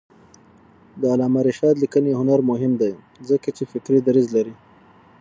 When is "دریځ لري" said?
4.07-4.53